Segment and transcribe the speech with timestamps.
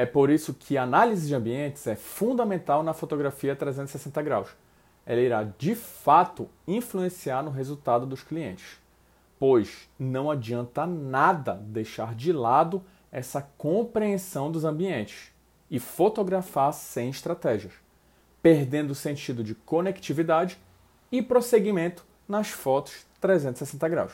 [0.00, 4.48] É por isso que a análise de ambientes é fundamental na fotografia 360 graus.
[5.04, 8.80] Ela irá de fato influenciar no resultado dos clientes,
[9.38, 12.82] pois não adianta nada deixar de lado
[13.12, 15.32] essa compreensão dos ambientes
[15.70, 17.74] e fotografar sem estratégias,
[18.40, 20.58] perdendo o sentido de conectividade
[21.12, 24.12] e prosseguimento nas fotos 360 graus.